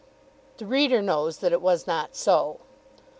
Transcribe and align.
The 0.57 0.65
reader 0.65 0.99
knows 1.03 1.37
that 1.41 1.53
it 1.53 1.61
was 1.61 1.85
not 1.85 2.15
so. 2.15 2.59